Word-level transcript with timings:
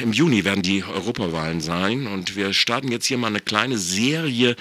Im 0.00 0.12
Juni 0.12 0.44
werden 0.44 0.62
die 0.62 0.84
Europawahlen 0.84 1.60
sein 1.60 2.06
und 2.06 2.36
wir 2.36 2.52
starten 2.52 2.90
jetzt 2.90 3.06
hier 3.06 3.18
mal 3.18 3.28
eine 3.28 3.40
kleine 3.40 3.78
Serie 3.78 4.56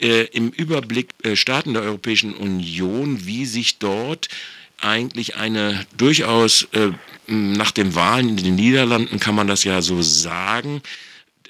äh, 0.00 0.24
im 0.26 0.50
Überblick 0.50 1.08
äh, 1.22 1.36
Staaten 1.36 1.74
der 1.74 1.82
Europäischen 1.82 2.34
Union, 2.34 3.26
wie 3.26 3.46
sich 3.46 3.78
dort 3.78 4.28
eigentlich 4.80 5.36
eine 5.36 5.86
durchaus 5.96 6.68
äh, 6.72 6.90
nach 7.26 7.70
den 7.70 7.94
Wahlen 7.94 8.30
in 8.30 8.36
den 8.36 8.54
Niederlanden 8.54 9.20
kann 9.20 9.34
man 9.34 9.46
das 9.46 9.64
ja 9.64 9.82
so 9.82 10.02
sagen, 10.02 10.82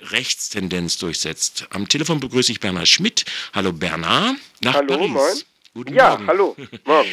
Rechtstendenz 0.03 0.99
durchsetzt. 0.99 1.67
Am 1.71 1.89
Telefon 1.89 2.21
begrüße 2.21 2.53
ich 2.53 2.61
Bernhard 2.61 2.89
Schmidt. 2.89 3.25
Hallo 3.53 3.73
Bernhard. 3.73 4.37
Nach 4.63 4.75
hallo, 4.75 4.97
Paris. 4.97 5.11
moin. 5.11 5.50
Guten 5.73 5.95
ja, 5.95 6.11
Morgen. 6.11 6.27
hallo. 6.27 6.57
Morgen. 6.85 7.09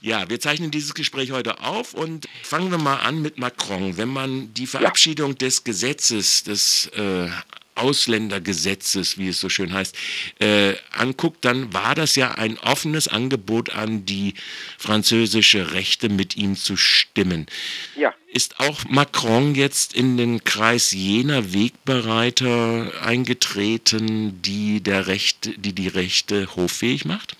Ja, 0.00 0.28
wir 0.28 0.40
zeichnen 0.40 0.72
dieses 0.72 0.94
Gespräch 0.94 1.30
heute 1.30 1.60
auf 1.60 1.94
und 1.94 2.28
fangen 2.42 2.72
wir 2.72 2.78
mal 2.78 2.96
an 2.96 3.22
mit 3.22 3.38
Macron. 3.38 3.96
Wenn 3.96 4.08
man 4.08 4.52
die 4.52 4.66
Verabschiedung 4.66 5.30
ja. 5.32 5.36
des 5.36 5.62
Gesetzes, 5.62 6.42
des 6.42 6.86
äh, 6.88 7.28
Ausländergesetzes, 7.76 9.16
wie 9.16 9.28
es 9.28 9.38
so 9.38 9.48
schön 9.48 9.72
heißt, 9.72 9.96
äh, 10.40 10.74
anguckt, 10.90 11.44
dann 11.44 11.72
war 11.72 11.94
das 11.94 12.16
ja 12.16 12.32
ein 12.32 12.58
offenes 12.58 13.06
Angebot 13.06 13.70
an 13.70 14.04
die 14.06 14.34
französische 14.76 15.70
Rechte, 15.70 16.08
mit 16.08 16.36
ihm 16.36 16.56
zu 16.56 16.76
stimmen. 16.76 17.46
Ja. 17.94 18.12
Ist 18.26 18.58
auch 18.58 18.84
Macron 18.88 19.54
jetzt 19.54 19.94
in 19.94 20.16
den 20.16 20.42
Kreis 20.42 20.90
jener 20.90 21.52
Wegbereiter 21.52 22.90
eingetreten, 23.02 24.42
die 24.42 24.80
der 24.80 25.06
Recht, 25.06 25.64
die 25.64 25.72
die 25.72 25.88
Rechte 25.88 26.56
hoffähig 26.56 27.04
macht? 27.04 27.36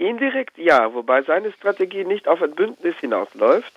Indirekt 0.00 0.56
ja, 0.56 0.94
wobei 0.94 1.22
seine 1.22 1.52
Strategie 1.52 2.04
nicht 2.04 2.26
auf 2.26 2.42
ein 2.42 2.54
Bündnis 2.54 2.96
hinausläuft, 3.00 3.72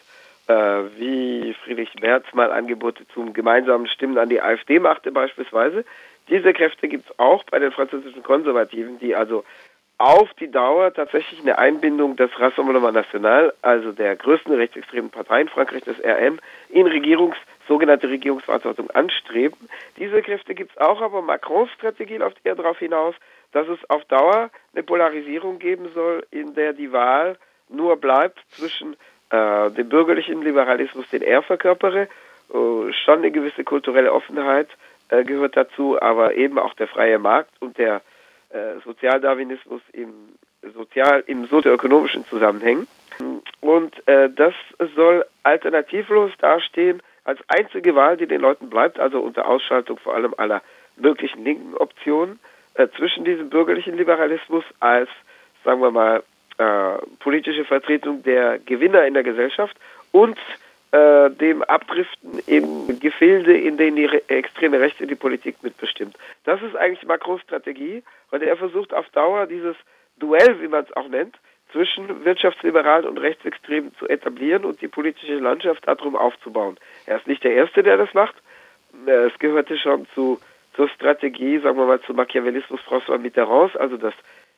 äh, 0.47 0.53
wie 0.97 1.53
Friedrich 1.63 1.93
Merz 1.99 2.25
mal 2.33 2.49
Angebote 2.49 3.05
zum 3.13 3.33
gemeinsamen 3.33 3.87
Stimmen 3.87 4.17
an 4.17 4.29
die 4.29 4.41
AfD 4.41 4.79
machte 4.79 5.11
beispielsweise. 5.11 5.83
Diese 6.29 6.53
Kräfte 6.53 6.87
gibt 6.87 7.09
es 7.09 7.19
auch 7.19 7.43
bei 7.43 7.59
den 7.59 7.73
französischen 7.73 8.23
Konservativen, 8.23 8.99
die 8.99 9.15
also 9.15 9.43
auf 9.97 10.33
die 10.35 10.49
Dauer 10.49 10.93
tatsächlich 10.93 11.41
eine 11.41 11.57
Einbindung 11.57 12.15
des 12.15 12.31
Rassemblement 12.39 12.93
National, 12.93 13.53
also 13.61 13.91
der 13.91 14.15
größten 14.15 14.53
rechtsextremen 14.53 15.11
Partei 15.11 15.41
in 15.41 15.49
Frankreich, 15.49 15.83
des 15.83 15.99
RM, 16.03 16.39
in 16.69 16.87
Regierungs, 16.87 17.35
sogenannte 17.67 18.09
Regierungsverantwortung 18.09 18.89
anstreben. 18.91 19.57
Diese 19.97 20.21
Kräfte 20.21 20.55
gibt 20.55 20.71
es 20.71 20.77
auch, 20.77 21.01
aber 21.01 21.21
Macrons 21.21 21.69
Strategie 21.71 22.17
läuft 22.17 22.37
eher 22.45 22.55
darauf 22.55 22.79
hinaus, 22.79 23.15
dass 23.53 23.67
es 23.67 23.79
auf 23.89 24.03
Dauer 24.05 24.49
eine 24.73 24.83
Polarisierung 24.83 25.59
geben 25.59 25.89
soll, 25.93 26.25
in 26.31 26.53
der 26.55 26.73
die 26.73 26.91
Wahl 26.91 27.37
nur 27.69 27.97
bleibt 27.97 28.39
zwischen 28.49 28.95
äh, 29.29 29.71
dem 29.71 29.89
bürgerlichen 29.89 30.41
Liberalismus, 30.41 31.09
den 31.09 31.21
er 31.21 31.41
verkörpere, 31.41 32.03
äh, 32.03 32.07
schon 32.49 33.19
eine 33.19 33.31
gewisse 33.31 33.63
kulturelle 33.63 34.11
Offenheit 34.13 34.67
äh, 35.09 35.23
gehört 35.23 35.55
dazu, 35.55 36.01
aber 36.01 36.35
eben 36.35 36.59
auch 36.59 36.73
der 36.73 36.87
freie 36.87 37.19
Markt 37.19 37.51
und 37.61 37.77
der 37.77 38.01
äh, 38.49 38.79
Sozialdarwinismus 38.83 39.81
im 39.91 40.13
sozial 40.73 41.23
im 41.27 41.45
sozioökonomischen 41.47 42.25
Zusammenhängen. 42.25 42.87
Und 43.59 44.07
äh, 44.07 44.29
das 44.29 44.53
soll 44.95 45.25
alternativlos 45.43 46.31
dastehen 46.39 47.01
als 47.25 47.39
einzige 47.47 47.95
Wahl, 47.95 48.17
die 48.17 48.27
den 48.27 48.41
Leuten 48.41 48.69
bleibt, 48.69 48.99
also 48.99 49.19
unter 49.19 49.47
Ausschaltung 49.47 49.97
vor 49.97 50.15
allem 50.15 50.33
aller 50.37 50.61
möglichen 50.95 51.43
linken 51.43 51.75
Optionen 51.75 52.39
äh, 52.75 52.87
zwischen 52.97 53.23
diesem 53.23 53.49
bürgerlichen 53.49 53.97
Liberalismus 53.97 54.63
als, 54.79 55.09
sagen 55.63 55.81
wir 55.81 55.91
mal, 55.91 56.23
äh, 56.57 56.97
politische 57.19 57.65
Vertretung 57.65 58.23
der 58.23 58.59
Gewinner 58.59 59.05
in 59.05 59.13
der 59.13 59.23
Gesellschaft 59.23 59.75
und 60.11 60.37
äh, 60.91 61.31
dem 61.31 61.63
Abdriften 61.63 62.39
in 62.45 62.99
Gefilde, 62.99 63.57
in 63.57 63.77
denen 63.77 63.95
die 63.95 64.05
extreme 64.27 64.79
Rechte 64.79 65.07
die 65.07 65.15
Politik 65.15 65.55
mitbestimmt. 65.63 66.15
Das 66.43 66.61
ist 66.61 66.75
eigentlich 66.75 67.07
Macrons 67.07 67.41
Strategie, 67.41 68.03
weil 68.29 68.43
er 68.43 68.55
versucht 68.57 68.93
auf 68.93 69.09
Dauer 69.09 69.47
dieses 69.47 69.75
Duell, 70.17 70.61
wie 70.61 70.67
man 70.67 70.83
es 70.83 70.95
auch 70.95 71.07
nennt, 71.07 71.35
zwischen 71.71 72.23
Wirtschaftsliberalen 72.23 73.07
und 73.07 73.17
Rechtsextremen 73.17 73.95
zu 73.97 74.07
etablieren 74.07 74.63
und 74.63 74.81
die 74.81 74.87
politische 74.87 75.39
Landschaft 75.39 75.87
darum 75.87 76.15
aufzubauen. 76.15 76.77
Er 77.07 77.17
ist 77.17 77.27
nicht 77.27 77.43
der 77.43 77.53
Erste, 77.53 77.81
der 77.81 77.97
das 77.97 78.13
macht. 78.13 78.35
Äh, 79.07 79.25
es 79.25 79.39
gehörte 79.39 79.77
schon 79.77 80.05
zu 80.13 80.39
zur 80.75 80.89
Strategie, 80.89 81.59
sagen 81.59 81.77
wir 81.77 81.85
mal, 81.85 82.01
zum 82.01 82.15
Machiavellismus 82.15 82.81
François 82.81 83.17
Mitterrands, 83.17 83.75
also 83.75 83.97
das 83.97 84.13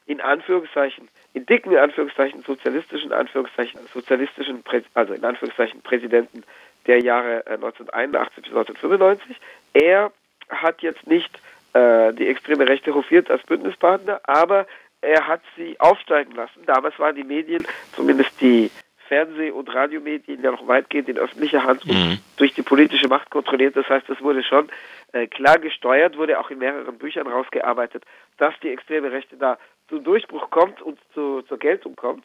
in 0.08 0.22
Anführungszeichen, 0.22 1.10
in 1.34 1.46
dicken 1.46 1.76
Anführungszeichen, 1.76 2.44
sozialistischen 2.44 3.12
Anführungszeichen, 3.12 3.80
sozialistischen, 3.94 4.64
also 4.94 5.14
in 5.14 5.24
Anführungszeichen 5.24 5.82
Präsidenten 5.82 6.44
der 6.86 7.00
Jahre 7.00 7.44
1981 7.48 8.38
äh, 8.38 8.42
bis 8.42 8.50
1995. 8.50 9.38
Er 9.74 10.12
hat 10.50 10.82
jetzt 10.82 11.08
nicht 11.08 11.32
äh, 11.74 12.14
die 12.14 12.28
extreme 12.28 12.68
Rechte 12.68 12.94
hofiert 12.94 13.32
als 13.32 13.44
Bündnispartner, 13.44 14.22
aber 14.24 14.68
er 15.02 15.28
hat 15.28 15.42
sie 15.56 15.80
aufsteigen 15.80 16.34
lassen. 16.34 16.66
Damals 16.66 16.98
waren 17.00 17.16
die 17.16 17.24
Medien, 17.24 17.66
zumindest 17.94 18.40
die 18.42 18.70
Fernseh- 19.08 19.52
und 19.52 19.74
Radiomedien 19.74 20.42
ja 20.42 20.52
noch 20.52 20.68
weitgehend 20.68 21.10
in 21.10 21.18
öffentlicher 21.18 21.64
Hand 21.64 21.86
mhm. 21.86 22.20
Politische 22.66 23.08
Macht 23.08 23.30
kontrolliert. 23.30 23.76
Das 23.76 23.88
heißt, 23.88 24.10
es 24.10 24.22
wurde 24.22 24.44
schon 24.44 24.70
äh, 25.14 25.28
klar 25.28 25.60
gesteuert, 25.60 26.18
wurde 26.18 26.40
auch 26.40 26.50
in 26.50 26.60
mehreren 26.60 26.98
Büchern 26.98 27.28
rausgearbeitet, 27.28 28.04
dass 28.38 28.54
die 28.62 28.70
extreme 28.70 29.12
Rechte 29.12 29.38
da 29.38 29.58
zum 29.90 30.04
Durchbruch 30.04 30.50
kommt 30.50 30.82
und 30.82 31.00
zu, 31.14 31.42
zur 31.44 31.60
Geltung 31.60 31.96
kommt. 31.96 32.24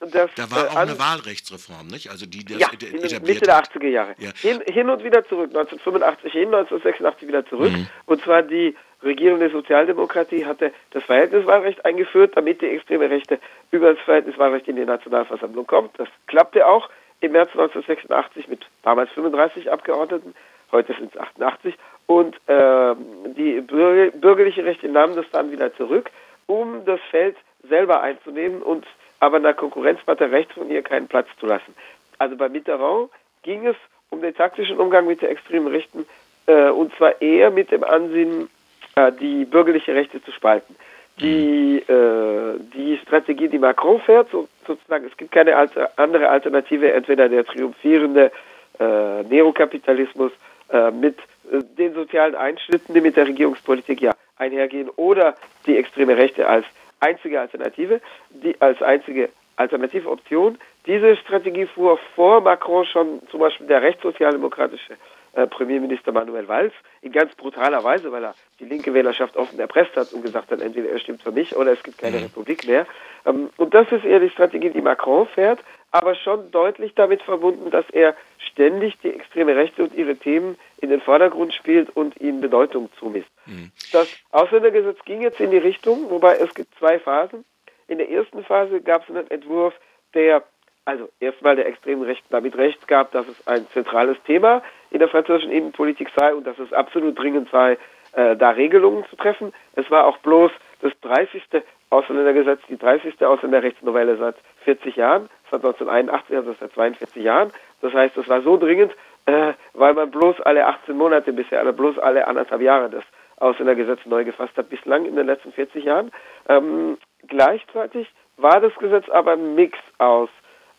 Das, 0.00 0.30
da 0.36 0.48
war 0.50 0.66
äh, 0.66 0.68
auch 0.68 0.76
eine 0.76 0.98
Wahlrechtsreform, 0.98 1.88
nicht? 1.88 2.10
Also 2.10 2.24
die 2.24 2.44
das 2.44 2.58
ja, 2.58 2.68
in 2.80 3.22
Mitte 3.24 3.40
der 3.40 3.60
80er 3.60 3.88
Jahre. 3.88 4.14
Ja. 4.18 4.30
Hin, 4.36 4.62
hin, 4.64 4.88
und 4.88 5.02
wieder 5.02 5.26
zurück, 5.26 5.48
1985 5.48 6.32
hin, 6.32 6.54
1986 6.54 7.26
wieder 7.26 7.44
zurück. 7.46 7.72
Mhm. 7.72 7.88
Und 8.06 8.22
zwar 8.22 8.42
die 8.42 8.76
Regierung 9.02 9.40
der 9.40 9.50
Sozialdemokratie 9.50 10.44
hatte 10.44 10.72
das 10.90 11.02
Verhältniswahlrecht 11.04 11.84
eingeführt, 11.84 12.36
damit 12.36 12.62
die 12.62 12.66
extreme 12.66 13.10
Rechte 13.10 13.40
über 13.72 13.94
das 13.94 14.04
Verhältniswahlrecht 14.04 14.68
in 14.68 14.76
die 14.76 14.84
Nationalversammlung 14.84 15.66
kommt. 15.66 15.98
Das 15.98 16.08
klappte 16.26 16.66
auch 16.66 16.88
im 17.20 17.32
März 17.32 17.50
1986 17.50 18.48
mit 18.48 18.66
damals 18.82 19.10
35 19.12 19.70
Abgeordneten, 19.70 20.34
heute 20.72 20.94
sind 20.94 21.14
es 21.14 21.20
88. 21.20 21.74
Und 22.06 22.36
äh, 22.46 22.94
die 23.36 23.60
bürgerliche 23.60 24.64
Rechte 24.64 24.88
nahmen 24.88 25.16
das 25.16 25.26
dann 25.30 25.52
wieder 25.52 25.74
zurück, 25.74 26.10
um 26.46 26.84
das 26.84 27.00
Feld 27.10 27.36
selber 27.68 28.00
einzunehmen 28.00 28.62
und 28.62 28.86
aber 29.20 29.38
einer 29.38 29.54
Konkurrenzpartei 29.54 30.26
rechts 30.26 30.54
von 30.54 30.70
ihr 30.70 30.82
keinen 30.82 31.08
Platz 31.08 31.28
zu 31.40 31.46
lassen. 31.46 31.74
Also 32.18 32.36
bei 32.36 32.48
Mitterrand 32.48 33.10
ging 33.42 33.66
es 33.66 33.76
um 34.10 34.22
den 34.22 34.34
taktischen 34.34 34.78
Umgang 34.78 35.06
mit 35.06 35.20
der 35.20 35.30
extremen 35.30 35.66
Rechten 35.68 36.06
äh, 36.46 36.70
und 36.70 36.94
zwar 36.96 37.20
eher 37.20 37.50
mit 37.50 37.70
dem 37.70 37.84
Ansinnen, 37.84 38.48
äh, 38.96 39.12
die 39.12 39.44
bürgerliche 39.44 39.94
Rechte 39.94 40.22
zu 40.22 40.32
spalten. 40.32 40.76
Die, 41.20 41.78
äh, 41.78 42.58
die 42.74 42.98
Strategie, 42.98 43.48
die 43.48 43.58
Macron 43.58 44.00
fährt, 44.00 44.30
so, 44.30 44.48
sozusagen, 44.66 45.06
es 45.06 45.16
gibt 45.16 45.32
keine 45.32 45.56
alter, 45.56 45.90
andere 45.96 46.28
Alternative, 46.28 46.92
entweder 46.92 47.28
der 47.28 47.44
triumphierende 47.44 48.30
äh, 48.78 49.22
Neokapitalismus 49.24 50.32
äh, 50.70 50.90
mit 50.90 51.18
äh, 51.50 51.62
den 51.76 51.94
sozialen 51.94 52.36
Einschnitten, 52.36 52.94
die 52.94 53.00
mit 53.00 53.16
der 53.16 53.26
Regierungspolitik 53.26 54.00
ja 54.00 54.12
einhergehen, 54.36 54.88
oder 54.90 55.34
die 55.66 55.76
extreme 55.76 56.16
Rechte 56.16 56.46
als 56.46 56.66
einzige 57.00 57.40
Alternative, 57.40 58.00
die 58.30 58.60
als 58.60 58.80
einzige 58.80 59.30
alternative 59.56 60.08
Option. 60.08 60.58
Diese 60.86 61.16
Strategie 61.16 61.66
fuhr 61.66 61.98
vor 62.14 62.40
Macron 62.40 62.86
schon 62.86 63.20
zum 63.30 63.40
Beispiel 63.40 63.66
der 63.66 63.82
rechtssozialdemokratische 63.82 64.94
äh, 65.32 65.46
Premierminister 65.46 66.12
Manuel 66.12 66.48
Valls 66.48 66.72
in 67.02 67.12
ganz 67.12 67.34
brutaler 67.34 67.84
Weise, 67.84 68.10
weil 68.12 68.24
er 68.24 68.34
die 68.60 68.64
linke 68.64 68.94
Wählerschaft 68.94 69.36
offen 69.36 69.58
erpresst 69.58 69.96
hat 69.96 70.12
und 70.12 70.22
gesagt 70.22 70.50
hat, 70.50 70.60
entweder 70.60 70.90
er 70.90 70.98
stimmt 70.98 71.22
für 71.22 71.32
mich 71.32 71.56
oder 71.56 71.72
es 71.72 71.82
gibt 71.82 71.98
keine 71.98 72.18
mhm. 72.18 72.24
Republik 72.24 72.66
mehr. 72.66 72.86
Ähm, 73.26 73.50
und 73.56 73.74
das 73.74 73.90
ist 73.92 74.04
eher 74.04 74.20
die 74.20 74.30
Strategie, 74.30 74.70
die 74.70 74.80
Macron 74.80 75.26
fährt, 75.26 75.60
aber 75.90 76.14
schon 76.14 76.50
deutlich 76.50 76.94
damit 76.94 77.22
verbunden, 77.22 77.70
dass 77.70 77.88
er 77.90 78.14
ständig 78.38 78.98
die 79.02 79.10
extreme 79.10 79.56
Rechte 79.56 79.84
und 79.84 79.94
ihre 79.94 80.16
Themen 80.16 80.58
in 80.80 80.90
den 80.90 81.00
Vordergrund 81.00 81.54
spielt 81.54 81.94
und 81.96 82.20
ihnen 82.20 82.40
Bedeutung 82.40 82.90
zumisst. 82.98 83.30
Mhm. 83.46 83.70
Das 83.92 84.08
Ausländergesetz 84.30 84.98
ging 85.04 85.22
jetzt 85.22 85.40
in 85.40 85.50
die 85.50 85.58
Richtung, 85.58 86.10
wobei 86.10 86.36
es 86.36 86.54
gibt 86.54 86.74
zwei 86.78 86.98
Phasen. 86.98 87.44
In 87.86 87.98
der 87.98 88.10
ersten 88.10 88.44
Phase 88.44 88.82
gab 88.82 89.02
es 89.02 89.14
einen 89.14 89.30
Entwurf, 89.30 89.74
der 90.14 90.44
also 90.88 91.10
erstmal 91.20 91.54
der 91.54 91.66
extremen 91.66 92.02
Rechten 92.02 92.28
damit 92.30 92.56
recht 92.56 92.88
gab, 92.88 93.12
dass 93.12 93.28
es 93.28 93.46
ein 93.46 93.66
zentrales 93.74 94.16
Thema 94.24 94.62
in 94.90 95.00
der 95.00 95.08
französischen 95.08 95.52
Innenpolitik 95.52 96.08
sei 96.16 96.34
und 96.34 96.46
dass 96.46 96.58
es 96.58 96.72
absolut 96.72 97.18
dringend 97.18 97.50
sei, 97.50 97.76
äh, 98.12 98.36
da 98.36 98.50
Regelungen 98.50 99.04
zu 99.10 99.16
treffen. 99.16 99.52
Es 99.74 99.90
war 99.90 100.06
auch 100.06 100.16
bloß 100.18 100.50
das 100.80 100.92
30. 101.02 101.42
Ausländergesetz, 101.90 102.60
die 102.70 102.78
30. 102.78 103.22
Ausländerrechtsnovelle 103.22 104.16
seit 104.16 104.36
40 104.64 104.96
Jahren, 104.96 105.28
seit 105.50 105.62
1981, 105.62 106.36
also 106.36 106.54
seit 106.58 106.72
42 106.72 107.22
Jahren. 107.22 107.52
Das 107.82 107.92
heißt, 107.92 108.16
es 108.16 108.28
war 108.28 108.40
so 108.40 108.56
dringend, 108.56 108.92
äh, 109.26 109.52
weil 109.74 109.92
man 109.92 110.10
bloß 110.10 110.40
alle 110.40 110.66
18 110.66 110.96
Monate 110.96 111.34
bisher, 111.34 111.60
oder 111.60 111.72
bloß 111.72 111.98
alle 111.98 112.26
anderthalb 112.26 112.62
Jahre 112.62 112.88
das 112.88 113.04
Ausländergesetz 113.36 114.00
neu 114.06 114.24
gefasst 114.24 114.56
hat, 114.56 114.70
bislang 114.70 115.04
in 115.04 115.16
den 115.16 115.26
letzten 115.26 115.52
40 115.52 115.84
Jahren. 115.84 116.12
Ähm, 116.48 116.96
gleichzeitig 117.26 118.08
war 118.38 118.60
das 118.60 118.74
Gesetz 118.76 119.08
aber 119.10 119.32
ein 119.32 119.54
Mix 119.54 119.78
aus 119.98 120.30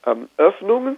ähm, 0.05 0.29
Öffnungen, 0.37 0.97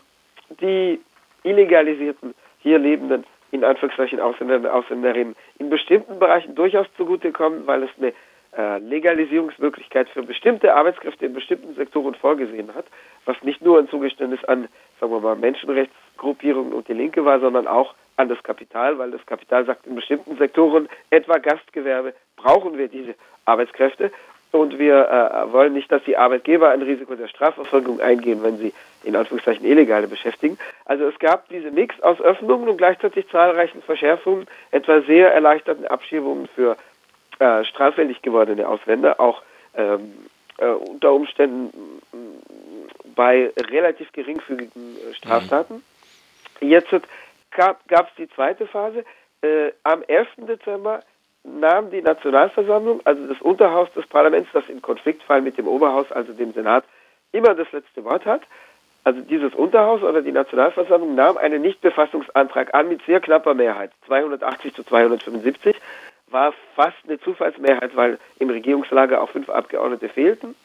die 0.61 0.99
illegalisierten 1.43 2.33
hier 2.59 2.79
lebenden 2.79 3.25
in 3.51 3.63
Anführungszeichen 3.63 4.19
Ausländer 4.19 4.73
Ausländerinnen 4.73 5.35
in 5.59 5.69
bestimmten 5.69 6.19
Bereichen 6.19 6.55
durchaus 6.55 6.87
zugutekommen, 6.95 7.67
weil 7.67 7.83
es 7.83 7.89
eine 7.97 8.13
äh, 8.57 8.79
Legalisierungsmöglichkeit 8.79 10.09
für 10.09 10.23
bestimmte 10.23 10.73
Arbeitskräfte 10.73 11.25
in 11.25 11.33
bestimmten 11.33 11.75
Sektoren 11.75 12.15
vorgesehen 12.15 12.73
hat, 12.73 12.85
was 13.25 13.41
nicht 13.43 13.61
nur 13.61 13.79
ein 13.79 13.89
Zugeständnis 13.89 14.43
an, 14.45 14.67
sagen 14.99 15.11
wir 15.11 15.19
mal, 15.19 15.35
Menschenrechtsgruppierungen 15.35 16.73
und 16.73 16.87
die 16.87 16.93
Linke 16.93 17.23
war, 17.25 17.39
sondern 17.39 17.67
auch 17.67 17.93
an 18.17 18.29
das 18.29 18.41
Kapital, 18.43 18.97
weil 18.97 19.11
das 19.11 19.25
Kapital 19.25 19.65
sagt, 19.65 19.87
in 19.87 19.95
bestimmten 19.95 20.37
Sektoren, 20.37 20.89
etwa 21.09 21.37
Gastgewerbe, 21.37 22.13
brauchen 22.35 22.77
wir 22.77 22.87
diese 22.87 23.15
Arbeitskräfte 23.45 24.11
und 24.51 24.77
wir 24.77 25.09
äh, 25.09 25.53
wollen 25.53 25.73
nicht, 25.73 25.91
dass 25.91 26.03
die 26.03 26.17
Arbeitgeber 26.17 26.69
ein 26.69 26.81
Risiko 26.81 27.15
der 27.15 27.27
Strafverfolgung 27.27 28.01
eingehen, 28.01 28.43
wenn 28.43 28.57
sie 28.57 28.73
in 29.03 29.15
Anführungszeichen 29.15 29.65
Illegale 29.65 30.07
beschäftigen. 30.07 30.57
Also 30.85 31.05
es 31.05 31.17
gab 31.19 31.47
diese 31.49 31.71
Mix 31.71 31.99
aus 32.01 32.19
Öffnungen 32.21 32.67
und 32.67 32.77
gleichzeitig 32.77 33.27
zahlreichen 33.29 33.81
Verschärfungen, 33.81 34.47
etwa 34.71 35.01
sehr 35.01 35.33
erleichterten 35.33 35.87
Abschiebungen 35.87 36.47
für 36.53 36.75
äh, 37.39 37.63
straffällig 37.65 38.21
gewordene 38.21 38.67
Ausländer, 38.67 39.19
auch 39.19 39.41
ähm, 39.75 40.13
äh, 40.57 40.67
unter 40.67 41.13
Umständen 41.13 41.71
bei 43.15 43.51
relativ 43.57 44.11
geringfügigen 44.11 44.97
äh, 44.97 45.13
Straftaten. 45.15 45.83
Mhm. 46.59 46.69
Jetzt 46.69 46.91
gab 47.55 47.81
es 47.89 48.15
die 48.17 48.29
zweite 48.29 48.67
Phase. 48.67 49.03
Äh, 49.41 49.71
am 49.83 50.03
11. 50.03 50.27
Dezember 50.47 51.01
nahm 51.43 51.89
die 51.91 52.01
Nationalversammlung, 52.01 53.01
also 53.03 53.27
das 53.27 53.41
Unterhaus 53.41 53.91
des 53.93 54.05
Parlaments, 54.07 54.49
das 54.53 54.67
im 54.69 54.81
Konfliktfall 54.81 55.41
mit 55.41 55.57
dem 55.57 55.67
Oberhaus, 55.67 56.11
also 56.11 56.33
dem 56.33 56.53
Senat, 56.53 56.83
immer 57.31 57.55
das 57.55 57.71
letzte 57.71 58.03
Wort 58.03 58.25
hat, 58.25 58.41
also 59.03 59.21
dieses 59.21 59.55
Unterhaus 59.55 60.03
oder 60.03 60.21
die 60.21 60.31
Nationalversammlung 60.31 61.15
nahm 61.15 61.37
einen 61.37 61.61
Nichtbefassungsantrag 61.61 62.73
an 62.73 62.87
mit 62.87 63.01
sehr 63.05 63.19
knapper 63.19 63.55
Mehrheit, 63.55 63.91
280 64.05 64.75
zu 64.75 64.83
275, 64.83 65.75
war 66.29 66.53
fast 66.75 66.97
eine 67.07 67.19
Zufallsmehrheit, 67.19 67.95
weil 67.95 68.19
im 68.39 68.49
Regierungslager 68.49 69.21
auch 69.21 69.29
fünf 69.29 69.49
Abgeordnete 69.49 70.07
fehlten. 70.07 70.55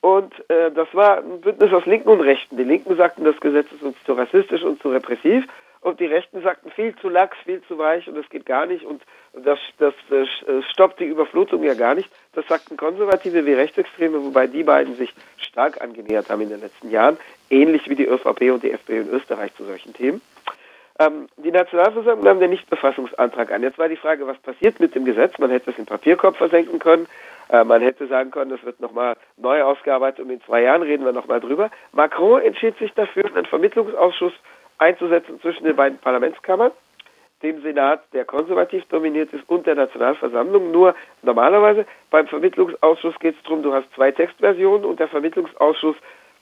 Und 0.00 0.32
äh, 0.50 0.70
das 0.70 0.88
war 0.92 1.18
ein 1.18 1.40
Bündnis 1.40 1.72
aus 1.72 1.86
Linken 1.86 2.10
und 2.10 2.20
Rechten. 2.20 2.56
Die 2.56 2.64
Linken 2.64 2.96
sagten, 2.96 3.24
das 3.24 3.40
Gesetz 3.40 3.72
ist 3.72 3.82
uns 3.82 3.96
zu 4.04 4.12
rassistisch 4.12 4.62
und 4.62 4.80
zu 4.80 4.90
repressiv. 4.90 5.46
Und 5.84 6.00
die 6.00 6.06
Rechten 6.06 6.40
sagten, 6.40 6.70
viel 6.70 6.96
zu 6.96 7.10
lax, 7.10 7.36
viel 7.44 7.60
zu 7.68 7.76
weich 7.76 8.08
und 8.08 8.16
das 8.16 8.26
geht 8.30 8.46
gar 8.46 8.64
nicht. 8.64 8.86
Und 8.86 9.02
das, 9.34 9.58
das, 9.76 9.92
das 10.08 10.28
stoppt 10.70 10.98
die 10.98 11.04
Überflutung 11.04 11.62
ja 11.62 11.74
gar 11.74 11.94
nicht. 11.94 12.08
Das 12.32 12.48
sagten 12.48 12.78
Konservative 12.78 13.44
wie 13.44 13.52
Rechtsextreme, 13.52 14.24
wobei 14.24 14.46
die 14.46 14.62
beiden 14.62 14.96
sich 14.96 15.12
stark 15.36 15.82
angenähert 15.82 16.30
haben 16.30 16.40
in 16.40 16.48
den 16.48 16.62
letzten 16.62 16.90
Jahren, 16.90 17.18
ähnlich 17.50 17.86
wie 17.90 17.96
die 17.96 18.06
ÖVP 18.06 18.50
und 18.50 18.62
die 18.62 18.72
FPÖ 18.72 19.02
in 19.02 19.10
Österreich 19.10 19.54
zu 19.56 19.64
solchen 19.64 19.92
Themen. 19.92 20.22
Ähm, 20.98 21.26
die 21.36 21.50
Nationalversammlung 21.50 22.24
nahm 22.24 22.40
den 22.40 22.50
Nichtbefassungsantrag 22.50 23.52
an. 23.52 23.62
Jetzt 23.62 23.76
war 23.76 23.90
die 23.90 23.96
Frage, 23.96 24.26
was 24.26 24.38
passiert 24.38 24.80
mit 24.80 24.94
dem 24.94 25.04
Gesetz? 25.04 25.38
Man 25.38 25.50
hätte 25.50 25.70
es 25.70 25.78
im 25.78 25.84
Papierkorb 25.84 26.38
versenken 26.38 26.78
können. 26.78 27.06
Äh, 27.50 27.62
man 27.64 27.82
hätte 27.82 28.06
sagen 28.06 28.30
können, 28.30 28.50
das 28.50 28.64
wird 28.64 28.80
nochmal 28.80 29.16
neu 29.36 29.62
ausgearbeitet 29.62 30.24
und 30.24 30.30
in 30.30 30.40
zwei 30.44 30.62
Jahren 30.62 30.80
reden 30.80 31.04
wir 31.04 31.12
nochmal 31.12 31.40
drüber. 31.40 31.70
Macron 31.92 32.40
entschied 32.40 32.78
sich 32.78 32.94
dafür, 32.94 33.26
einen 33.26 33.44
Vermittlungsausschuss 33.44 34.32
einzusetzen 34.78 35.40
zwischen 35.40 35.64
den 35.64 35.76
beiden 35.76 35.98
Parlamentskammern 35.98 36.72
dem 37.44 37.60
Senat, 37.62 38.02
der 38.12 38.24
konservativ 38.24 38.84
dominiert 38.86 39.32
ist, 39.32 39.48
und 39.48 39.66
der 39.66 39.74
Nationalversammlung. 39.74 40.72
Nur 40.72 40.94
normalerweise 41.22 41.86
beim 42.10 42.26
Vermittlungsausschuss 42.26 43.18
geht 43.20 43.36
es 43.36 43.42
darum, 43.44 43.62
du 43.62 43.72
hast 43.72 43.92
zwei 43.94 44.10
Textversionen 44.10 44.84
und 44.84 44.98
der 44.98 45.08
Vermittlungsausschuss 45.08 45.96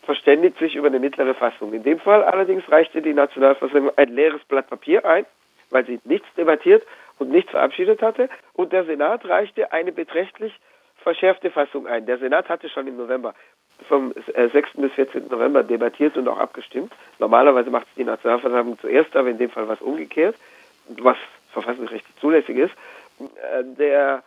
verständigt 0.04 0.58
sich 0.58 0.76
über 0.76 0.86
eine 0.86 1.00
mittlere 1.00 1.34
Fassung. 1.34 1.72
In 1.72 1.82
dem 1.82 1.98
Fall 1.98 2.22
allerdings 2.22 2.70
reichte 2.70 3.02
die 3.02 3.14
Nationalversammlung 3.14 3.92
ein 3.96 4.08
leeres 4.08 4.42
Blatt 4.44 4.68
Papier 4.68 5.04
ein, 5.04 5.26
weil 5.70 5.84
sie 5.86 6.00
nichts 6.04 6.26
debattiert 6.36 6.84
und 7.18 7.30
nichts 7.30 7.50
verabschiedet 7.50 8.00
hatte. 8.00 8.28
Und 8.54 8.72
der 8.72 8.84
Senat 8.84 9.24
reichte 9.28 9.72
eine 9.72 9.92
beträchtlich 9.92 10.54
verschärfte 10.96 11.50
Fassung 11.50 11.86
ein. 11.86 12.06
Der 12.06 12.18
Senat 12.18 12.48
hatte 12.48 12.68
schon 12.68 12.86
im 12.86 12.96
November 12.96 13.34
vom 13.88 14.12
6. 14.12 14.54
Äh, 14.54 14.80
bis 14.80 14.92
14. 14.92 15.28
November 15.28 15.62
debattiert 15.62 16.16
und 16.16 16.28
auch 16.28 16.38
abgestimmt. 16.38 16.92
Normalerweise 17.18 17.70
macht 17.70 17.86
es 17.88 17.94
die 17.96 18.04
Nationalversammlung 18.04 18.78
zuerst, 18.80 19.14
aber 19.16 19.30
in 19.30 19.38
dem 19.38 19.50
Fall 19.50 19.68
war 19.68 19.74
es 19.74 19.82
umgekehrt 19.82 20.36
was 20.88 21.16
verfassungsrechtlich 21.52 22.16
zulässig 22.20 22.56
ist. 22.56 22.72
Äh, 23.20 23.64
der 23.78 24.22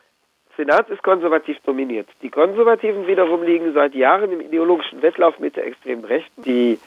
Senat 0.58 0.90
ist 0.90 1.04
konservativ 1.04 1.58
dominiert. 1.66 2.08
Die 2.22 2.30
Konservativen 2.30 3.08
wiederum 3.08 3.44
liegen 3.44 3.74
seit 3.74 3.94
Jahren 3.94 4.32
im 4.32 4.42
ideologischen 4.42 5.02
Wettlauf 5.02 5.40
mit 5.40 5.56
der 5.58 5.68
extremen 5.68 6.06
Rechten. 6.06 6.44
Die 6.44 6.80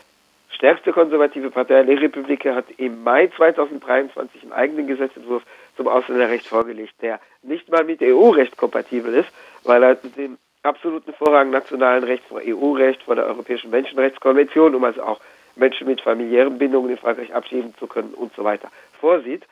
stärkste 0.51 0.93
konservative 0.93 1.51
Partei, 1.51 1.83
die 1.83 1.95
Republik, 1.95 2.47
hat 2.47 2.65
im 2.79 3.03
Mai 3.03 3.27
2023 3.37 4.43
einen 4.43 4.53
eigenen 4.53 4.87
Gesetzentwurf 4.87 5.43
zum 5.77 5.87
Ausländerrecht 5.87 6.47
vorgelegt, 6.47 6.95
der 7.03 7.21
nicht 7.43 7.69
mal 7.69 7.85
mit 7.85 8.03
EU-Recht 8.03 8.57
kompatibel 8.57 9.13
ist, 9.13 9.29
weil 9.65 9.83
er 9.83 9.95
den 9.97 10.39
absoluten 10.69 11.13
Vorrang 11.15 11.51
nationalen 11.51 12.05
Rechts 12.05 12.27
vor 12.29 12.41
EU-Recht, 12.45 13.03
vor 13.03 13.17
der 13.17 13.27
Europäischen 13.27 13.71
Menschenrechtskonvention, 13.71 14.75
um 14.75 14.85
also 14.85 15.03
auch 15.03 15.21
Menschen 15.57 15.87
mit 15.87 16.01
familiären 16.01 16.59
Bindungen 16.59 16.91
in 16.91 16.99
Frankreich 16.99 17.35
abschieben 17.35 17.75
zu 17.79 17.87
können 17.87 18.15
und 18.15 18.33
so 18.35 18.45
weiter, 18.45 18.71
vorsieht. 19.01 19.45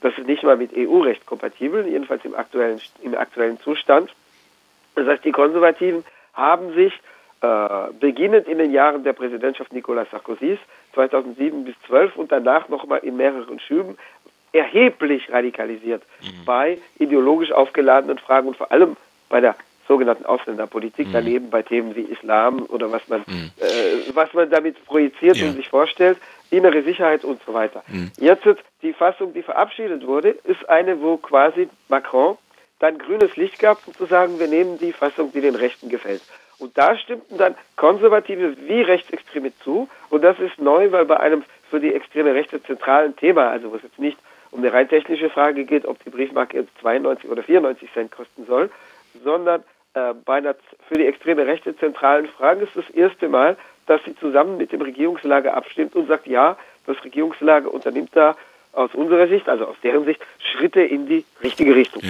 Das 0.00 0.16
ist 0.18 0.26
nicht 0.26 0.42
mal 0.42 0.56
mit 0.56 0.72
EU-Recht 0.76 1.24
kompatibel, 1.24 1.86
jedenfalls 1.86 2.24
im 2.24 2.34
aktuellen, 2.34 2.80
im 3.02 3.14
aktuellen 3.16 3.58
Zustand. 3.60 4.12
Das 4.96 5.06
heißt, 5.06 5.24
die 5.24 5.32
Konservativen 5.32 6.04
haben 6.34 6.74
sich 6.74 6.92
äh, 7.40 7.92
beginnend 7.98 8.46
in 8.48 8.58
den 8.58 8.72
Jahren 8.72 9.04
der 9.04 9.12
Präsidentschaft 9.12 9.72
Nicolas 9.72 10.10
Sarkozys 10.10 10.58
2007 10.92 11.64
bis 11.64 11.74
2012 11.86 12.16
und 12.16 12.32
danach 12.32 12.68
nochmal 12.68 13.00
in 13.00 13.16
mehreren 13.16 13.60
Schüben 13.60 13.96
erheblich 14.52 15.32
radikalisiert 15.32 16.02
mhm. 16.22 16.44
bei 16.44 16.78
ideologisch 16.98 17.52
aufgeladenen 17.52 18.18
Fragen 18.18 18.48
und 18.48 18.56
vor 18.56 18.70
allem 18.70 18.96
bei 19.28 19.40
der 19.40 19.56
sogenannten 19.86 20.24
Ausländerpolitik, 20.24 21.08
mhm. 21.08 21.12
daneben 21.12 21.50
bei 21.50 21.62
Themen 21.62 21.94
wie 21.94 22.02
Islam 22.02 22.62
oder 22.68 22.90
was 22.90 23.06
man, 23.08 23.22
mhm. 23.26 23.50
äh, 23.58 24.14
was 24.14 24.32
man 24.32 24.50
damit 24.50 24.84
projiziert 24.86 25.36
ja. 25.36 25.46
und 25.46 25.56
sich 25.56 25.68
vorstellt, 25.68 26.18
innere 26.50 26.82
Sicherheit 26.82 27.24
und 27.24 27.40
so 27.44 27.54
weiter. 27.54 27.82
Mhm. 27.88 28.10
Jetzt 28.18 28.46
die 28.82 28.92
Fassung, 28.92 29.34
die 29.34 29.42
verabschiedet 29.42 30.06
wurde, 30.06 30.30
ist 30.30 30.68
eine, 30.68 31.00
wo 31.00 31.16
quasi 31.16 31.68
Macron 31.88 32.36
dann 32.78 32.98
grünes 32.98 33.36
Licht 33.36 33.58
gab, 33.58 33.86
um 33.86 33.94
zu 33.94 34.06
sagen, 34.06 34.38
wir 34.38 34.48
nehmen 34.48 34.78
die 34.78 34.92
Fassung, 34.92 35.32
die 35.32 35.40
den 35.40 35.54
Rechten 35.54 35.88
gefällt. 35.88 36.22
Und 36.58 36.76
da 36.78 36.96
stimmten 36.96 37.36
dann 37.38 37.54
Konservative 37.76 38.56
wie 38.66 38.82
Rechtsextreme 38.82 39.52
zu. 39.62 39.88
Und 40.10 40.22
das 40.22 40.38
ist 40.38 40.58
neu, 40.58 40.92
weil 40.92 41.04
bei 41.04 41.18
einem 41.18 41.44
für 41.70 41.80
die 41.80 41.92
extreme 41.92 42.34
Rechte 42.34 42.62
zentralen 42.62 43.16
Thema, 43.16 43.50
also 43.50 43.72
wo 43.72 43.76
es 43.76 43.82
jetzt 43.82 43.98
nicht 43.98 44.18
um 44.50 44.60
eine 44.60 44.72
rein 44.72 44.88
technische 44.88 45.30
Frage 45.30 45.64
geht, 45.64 45.84
ob 45.84 46.02
die 46.04 46.10
Briefmarke 46.10 46.58
jetzt 46.58 46.70
92 46.80 47.28
oder 47.28 47.42
94 47.42 47.92
Cent 47.92 48.12
kosten 48.12 48.46
soll, 48.46 48.70
sondern 49.24 49.64
bei 49.94 50.34
einer 50.34 50.54
für 50.88 50.94
die 50.94 51.06
extreme 51.06 51.46
Rechte 51.46 51.76
zentralen 51.76 52.26
Frage 52.26 52.64
ist 52.64 52.76
das 52.76 52.90
erste 52.90 53.28
Mal, 53.28 53.56
dass 53.86 54.02
sie 54.04 54.16
zusammen 54.16 54.56
mit 54.56 54.72
dem 54.72 54.80
Regierungslager 54.80 55.54
abstimmt 55.54 55.94
und 55.94 56.08
sagt, 56.08 56.26
ja, 56.26 56.56
das 56.86 57.02
Regierungslager 57.04 57.72
unternimmt 57.72 58.10
da 58.12 58.36
aus 58.72 58.94
unserer 58.94 59.28
Sicht, 59.28 59.48
also 59.48 59.66
aus 59.66 59.76
deren 59.82 60.04
Sicht, 60.04 60.20
Schritte 60.38 60.82
in 60.82 61.06
die 61.06 61.24
richtige 61.42 61.74
Richtung. 61.74 62.02